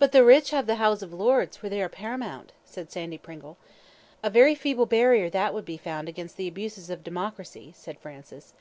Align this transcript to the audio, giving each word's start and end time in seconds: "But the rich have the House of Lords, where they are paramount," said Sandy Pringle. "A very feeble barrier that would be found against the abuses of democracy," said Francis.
"But 0.00 0.10
the 0.10 0.24
rich 0.24 0.50
have 0.50 0.66
the 0.66 0.74
House 0.82 1.00
of 1.00 1.12
Lords, 1.12 1.62
where 1.62 1.70
they 1.70 1.80
are 1.80 1.88
paramount," 1.88 2.50
said 2.64 2.90
Sandy 2.90 3.18
Pringle. 3.18 3.56
"A 4.20 4.28
very 4.28 4.56
feeble 4.56 4.84
barrier 4.84 5.30
that 5.30 5.54
would 5.54 5.64
be 5.64 5.76
found 5.76 6.08
against 6.08 6.36
the 6.36 6.48
abuses 6.48 6.90
of 6.90 7.04
democracy," 7.04 7.72
said 7.76 8.00
Francis. 8.00 8.52